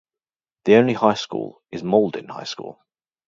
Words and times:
The 0.65 0.77
only 0.77 0.93
high 0.95 1.13
school 1.13 1.61
is 1.71 1.83
Mauldin 1.83 2.29
High 2.31 2.45
School. 2.45 2.83